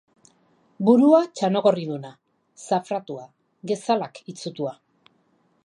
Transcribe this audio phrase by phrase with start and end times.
[0.87, 2.11] Burua, txanogorriduna,
[2.63, 3.27] zafratua,
[3.73, 4.73] gezalak itsutua.